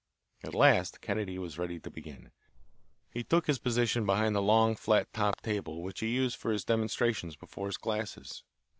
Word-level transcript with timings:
At 0.43 0.55
last 0.55 0.99
Kennedy 1.01 1.37
was 1.37 1.59
ready 1.59 1.79
to 1.79 1.91
begin. 1.91 2.31
He 3.11 3.23
took 3.23 3.45
his 3.45 3.59
position 3.59 4.03
behind 4.03 4.33
the 4.35 4.41
long, 4.41 4.75
flat 4.75 5.13
topped 5.13 5.43
table 5.43 5.83
which 5.83 5.99
he 5.99 6.07
used 6.07 6.37
for 6.37 6.49
his 6.51 6.65
demonstrations 6.65 7.35
before 7.35 7.67
his 7.67 7.77
classes. 7.77 8.41